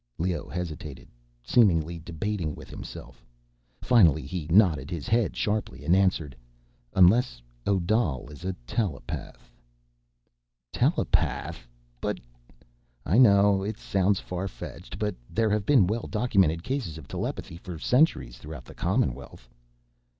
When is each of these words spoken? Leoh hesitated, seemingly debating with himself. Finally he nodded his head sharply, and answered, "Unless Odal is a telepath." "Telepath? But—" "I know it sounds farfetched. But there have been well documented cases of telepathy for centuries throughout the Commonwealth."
Leoh 0.17 0.49
hesitated, 0.49 1.07
seemingly 1.43 1.99
debating 1.99 2.55
with 2.55 2.71
himself. 2.71 3.23
Finally 3.83 4.23
he 4.23 4.47
nodded 4.49 4.89
his 4.89 5.07
head 5.07 5.35
sharply, 5.37 5.85
and 5.85 5.95
answered, 5.95 6.35
"Unless 6.95 7.39
Odal 7.67 8.27
is 8.31 8.43
a 8.43 8.53
telepath." 8.65 9.53
"Telepath? 10.73 11.67
But—" 12.01 12.19
"I 13.05 13.19
know 13.19 13.61
it 13.61 13.77
sounds 13.77 14.19
farfetched. 14.19 14.97
But 14.97 15.13
there 15.29 15.51
have 15.51 15.67
been 15.67 15.85
well 15.85 16.07
documented 16.09 16.63
cases 16.63 16.97
of 16.97 17.07
telepathy 17.07 17.57
for 17.57 17.77
centuries 17.77 18.39
throughout 18.39 18.65
the 18.65 18.73
Commonwealth." 18.73 19.47